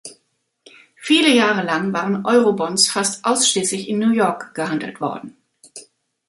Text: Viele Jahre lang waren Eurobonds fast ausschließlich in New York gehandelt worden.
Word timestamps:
Viele 0.95 1.29
Jahre 1.31 1.61
lang 1.61 1.93
waren 1.93 2.25
Eurobonds 2.25 2.87
fast 2.89 3.23
ausschließlich 3.23 3.87
in 3.87 3.99
New 3.99 4.09
York 4.09 4.55
gehandelt 4.55 4.99
worden. 4.99 5.37